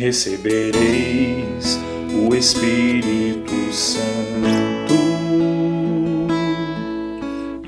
[0.00, 1.78] recebereis
[2.26, 4.94] o Espírito Santo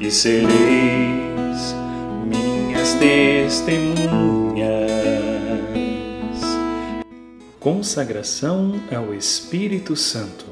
[0.00, 1.74] e sereis
[2.24, 4.00] minhas testemunhas.
[7.60, 10.46] Consagração ao Espírito Santo.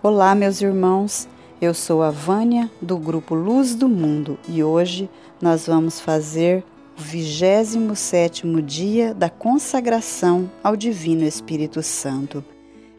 [0.00, 1.28] Olá, meus irmãos.
[1.60, 5.10] Eu sou a Vânia do grupo Luz do Mundo e hoje
[5.42, 6.64] nós vamos fazer
[7.00, 12.44] o 27 dia da consagração ao Divino Espírito Santo.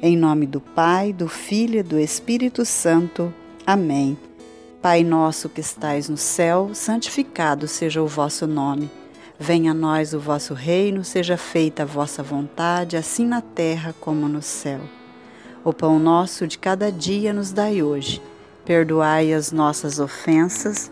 [0.02, 3.32] Em nome do Pai, do Filho e do Espírito Santo.
[3.64, 4.18] Amém.
[4.82, 8.90] Pai nosso que estais no céu, santificado seja o vosso nome.
[9.40, 14.28] Venha a nós o vosso reino, seja feita a vossa vontade, assim na terra como
[14.28, 14.82] no céu.
[15.64, 18.20] O pão nosso de cada dia nos dai hoje
[18.66, 20.92] Perdoai as nossas ofensas,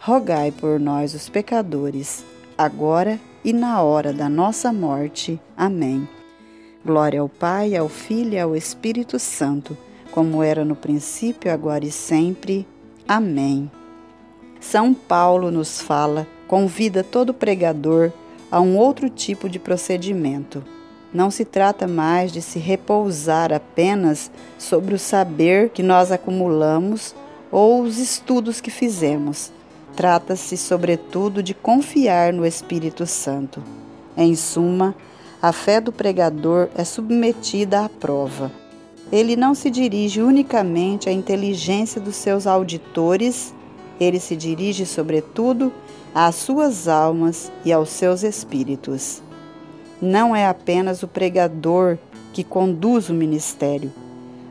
[0.00, 2.24] rogai por nós, os pecadores,
[2.56, 5.40] agora e na hora da nossa morte.
[5.56, 6.08] Amém.
[6.84, 9.76] Glória ao Pai, ao Filho e ao Espírito Santo,
[10.12, 12.66] como era no princípio, agora e sempre.
[13.06, 13.70] Amém.
[14.60, 18.12] São Paulo nos fala, convida todo pregador
[18.50, 20.64] a um outro tipo de procedimento.
[21.12, 27.14] Não se trata mais de se repousar apenas sobre o saber que nós acumulamos
[27.50, 29.52] ou os estudos que fizemos.
[29.98, 33.60] Trata-se, sobretudo, de confiar no Espírito Santo.
[34.16, 34.94] Em suma,
[35.42, 38.52] a fé do pregador é submetida à prova.
[39.10, 43.52] Ele não se dirige unicamente à inteligência dos seus auditores,
[43.98, 45.72] ele se dirige, sobretudo,
[46.14, 49.20] às suas almas e aos seus espíritos.
[50.00, 51.98] Não é apenas o pregador
[52.32, 53.92] que conduz o ministério,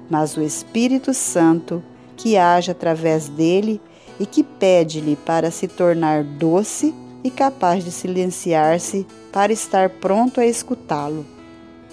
[0.10, 1.82] mas o Espírito Santo
[2.18, 3.80] que age através dele
[4.20, 10.46] e que pede-lhe para se tornar doce e capaz de silenciar-se para estar pronto a
[10.46, 11.26] escutá-lo.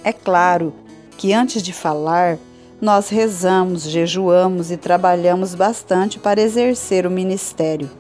[0.03, 0.73] É claro
[1.17, 2.39] que antes de falar,
[2.81, 7.91] nós rezamos, jejuamos e trabalhamos bastante para exercer o ministério.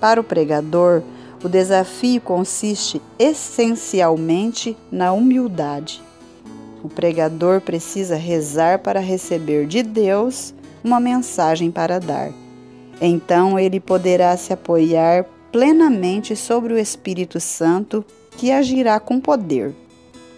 [0.00, 1.02] Para o pregador,
[1.42, 6.02] o desafio consiste essencialmente na humildade.
[6.82, 12.43] O pregador precisa rezar para receber de Deus uma mensagem para dar.
[13.00, 18.04] Então ele poderá se apoiar plenamente sobre o Espírito Santo
[18.36, 19.74] que agirá com poder.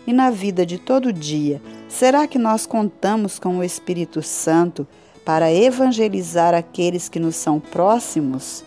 [0.07, 4.87] E na vida de todo dia, será que nós contamos com o Espírito Santo
[5.25, 8.65] para evangelizar aqueles que nos são próximos?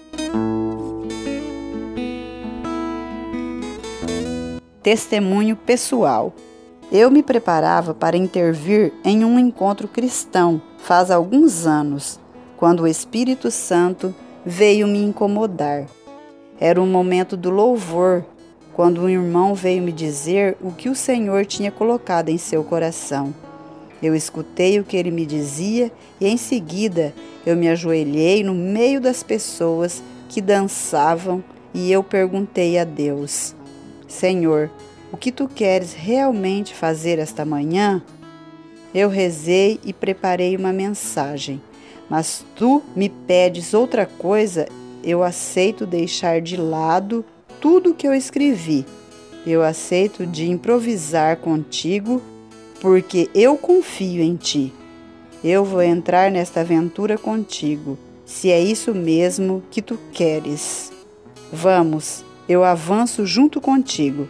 [4.84, 6.34] Testemunho pessoal.
[6.92, 12.20] Eu me preparava para intervir em um encontro cristão faz alguns anos,
[12.60, 14.14] quando o Espírito Santo
[14.46, 15.86] veio me incomodar.
[16.60, 18.26] Era um momento do louvor,
[18.74, 23.34] quando um irmão veio me dizer o que o Senhor tinha colocado em seu coração.
[24.04, 25.90] Eu escutei o que ele me dizia
[26.20, 27.14] e em seguida
[27.46, 31.42] eu me ajoelhei no meio das pessoas que dançavam
[31.74, 33.56] e eu perguntei a Deus:
[34.06, 34.70] Senhor,
[35.14, 38.04] o que tu queres realmente fazer esta manhã?
[38.94, 41.62] Eu rezei e preparei uma mensagem,
[42.10, 44.68] mas tu me pedes outra coisa,
[45.04, 47.24] eu aceito deixar de lado
[47.62, 48.86] tudo que eu escrevi.
[49.46, 52.22] Eu aceito de improvisar contigo,
[52.82, 54.74] porque eu confio em ti.
[55.44, 60.92] Eu vou entrar nesta aventura contigo, se é isso mesmo que tu queres.
[61.52, 64.28] Vamos, eu avanço junto contigo.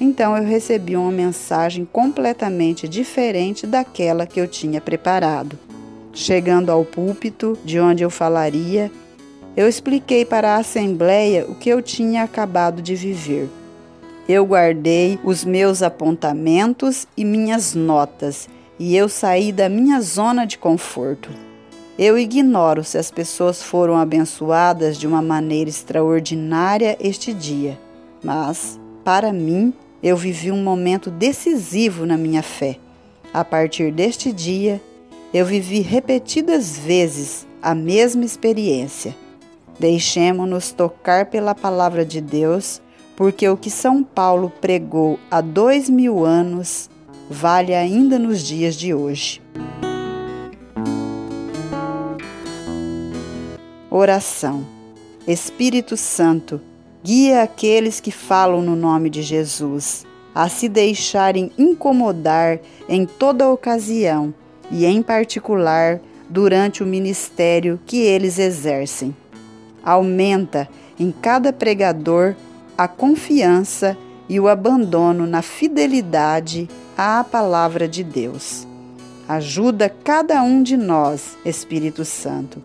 [0.00, 5.58] Então eu recebi uma mensagem completamente diferente daquela que eu tinha preparado.
[6.18, 8.90] Chegando ao púlpito de onde eu falaria,
[9.56, 13.48] eu expliquei para a assembleia o que eu tinha acabado de viver.
[14.28, 18.48] Eu guardei os meus apontamentos e minhas notas
[18.80, 21.30] e eu saí da minha zona de conforto.
[21.96, 27.78] Eu ignoro se as pessoas foram abençoadas de uma maneira extraordinária este dia,
[28.24, 29.72] mas, para mim,
[30.02, 32.76] eu vivi um momento decisivo na minha fé.
[33.32, 34.80] A partir deste dia,
[35.32, 39.14] eu vivi repetidas vezes a mesma experiência.
[39.78, 42.80] Deixemos-nos tocar pela palavra de Deus,
[43.14, 46.88] porque o que São Paulo pregou há dois mil anos
[47.28, 49.42] vale ainda nos dias de hoje.
[53.90, 54.64] Oração.
[55.26, 56.58] Espírito Santo,
[57.04, 64.32] guia aqueles que falam no nome de Jesus a se deixarem incomodar em toda ocasião
[64.70, 69.14] e, em particular, durante o ministério que eles exercem.
[69.82, 70.68] Aumenta
[70.98, 72.34] em cada pregador
[72.76, 73.96] a confiança
[74.28, 78.66] e o abandono na fidelidade à palavra de Deus.
[79.26, 82.62] Ajuda cada um de nós, Espírito Santo,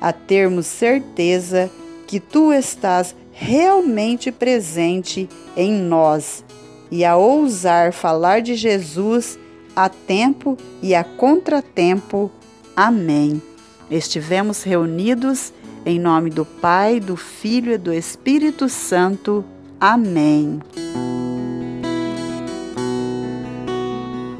[0.00, 1.70] a termos certeza
[2.06, 6.44] que tu estás realmente presente em nós
[6.90, 9.38] e a ousar falar de Jesus
[9.74, 12.30] a tempo e a contratempo.
[12.76, 13.42] Amém.
[13.90, 15.52] Estivemos reunidos
[15.84, 19.44] em nome do Pai, do Filho e do Espírito Santo.
[19.80, 20.60] Amém.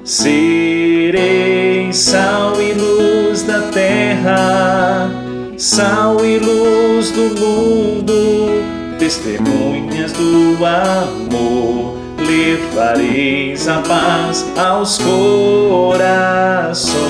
[0.05, 5.11] Serei sal e luz da terra,
[5.57, 17.03] sal e luz do mundo, testemunhas do amor levareis a paz aos corações.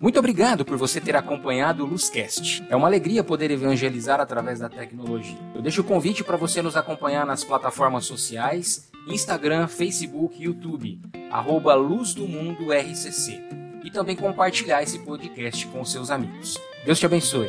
[0.00, 2.64] Muito obrigado por você ter acompanhado o Luzcast.
[2.68, 5.38] É uma alegria poder evangelizar através da tecnologia.
[5.54, 11.74] Eu deixo o convite para você nos acompanhar nas plataformas sociais, Instagram, Facebook, YouTube, arroba
[11.74, 13.40] Luz do Mundo RCC.
[13.84, 16.58] E também compartilhar esse podcast com seus amigos.
[16.84, 17.48] Deus te abençoe.